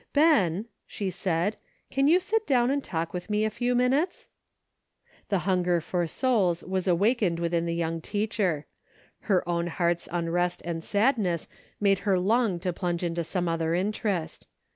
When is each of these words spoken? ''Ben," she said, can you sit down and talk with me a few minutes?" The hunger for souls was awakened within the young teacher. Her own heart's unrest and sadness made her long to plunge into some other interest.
''Ben," 0.13 0.65
she 0.87 1.11
said, 1.11 1.57
can 1.91 2.07
you 2.07 2.19
sit 2.19 2.47
down 2.47 2.71
and 2.71 2.83
talk 2.83 3.13
with 3.13 3.29
me 3.29 3.45
a 3.45 3.51
few 3.51 3.75
minutes?" 3.75 4.29
The 5.29 5.37
hunger 5.45 5.79
for 5.79 6.07
souls 6.07 6.63
was 6.63 6.87
awakened 6.87 7.37
within 7.37 7.67
the 7.67 7.75
young 7.75 8.01
teacher. 8.01 8.65
Her 9.19 9.47
own 9.47 9.67
heart's 9.67 10.09
unrest 10.11 10.63
and 10.65 10.83
sadness 10.83 11.47
made 11.79 11.99
her 11.99 12.17
long 12.17 12.59
to 12.61 12.73
plunge 12.73 13.03
into 13.03 13.23
some 13.23 13.47
other 13.47 13.75
interest. 13.75 14.47